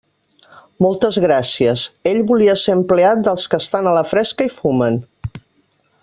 [0.83, 4.97] Moltes gràcies; ell volia ser empleat dels que estan a la fresca i fumen.